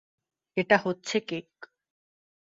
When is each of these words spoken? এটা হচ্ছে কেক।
এটা 0.57 0.77
হচ্ছে 0.77 1.17
কেক। 1.21 1.49